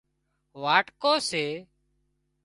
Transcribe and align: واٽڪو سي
واٽڪو 0.61 1.13
سي 1.29 1.45